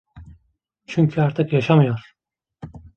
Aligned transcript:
Çünkü 0.87 1.21
artık 1.21 1.53
yaşamıyor! 1.53 2.15